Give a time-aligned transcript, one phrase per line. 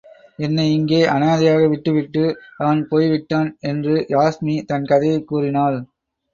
[0.35, 2.23] என்னை இங்கே அனாதையாக விட்டு விட்டு
[2.57, 5.79] அவன் போய்விட்டான் என்று யாஸ்மி தன் கதையைக் கூறினாள்.